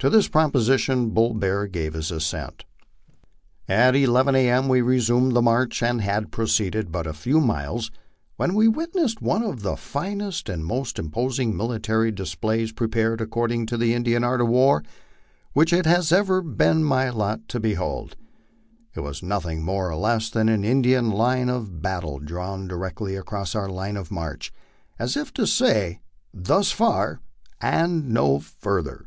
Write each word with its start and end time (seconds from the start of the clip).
To 0.00 0.10
this 0.10 0.28
proposition 0.28 1.10
Bull 1.10 1.34
Bear 1.34 1.66
gave 1.66 1.94
his 1.94 2.12
assent. 2.12 2.64
At 3.66 3.96
11 3.96 4.36
A, 4.36 4.48
M. 4.48 4.68
we 4.68 4.80
resumed 4.80 5.34
the 5.34 5.42
march, 5.42 5.82
and 5.82 6.00
had 6.00 6.30
proceeded 6.30 6.92
but 6.92 7.08
a 7.08 7.12
few 7.14 7.40
miles 7.40 7.90
when 8.36 8.54
we 8.54 8.68
witnessed 8.68 9.20
one 9.20 9.42
of 9.42 9.62
the 9.62 9.74
finest 9.76 10.48
and 10.48 10.64
most 10.64 11.00
imposing 11.00 11.56
military 11.56 12.12
displays, 12.12 12.70
pre 12.70 12.86
pared 12.86 13.20
according 13.20 13.66
to 13.66 13.76
the 13.76 13.94
Indian 13.94 14.22
art 14.22 14.40
of 14.40 14.48
war, 14.48 14.84
which 15.54 15.72
it 15.72 15.86
has 15.86 16.12
ever 16.12 16.40
been 16.40 16.84
my 16.84 17.08
lot 17.08 17.48
to 17.48 17.58
be 17.58 17.74
hold. 17.74 18.14
It 18.94 19.00
was 19.00 19.24
nothing 19.24 19.62
more 19.64 19.88
nor 19.88 19.96
less 19.98 20.30
than 20.30 20.48
an 20.48 20.62
Indian 20.62 21.10
line 21.10 21.48
of 21.48 21.82
battle 21.82 22.20
drawn 22.20 22.68
di 22.68 22.76
rectly 22.76 23.18
across 23.18 23.56
our 23.56 23.68
line 23.68 23.96
of 23.96 24.12
march; 24.12 24.52
as 25.00 25.16
if 25.16 25.32
to 25.32 25.46
say, 25.48 26.00
Thus 26.32 26.70
far 26.70 27.18
and 27.60 28.10
no 28.10 28.38
further. 28.38 29.06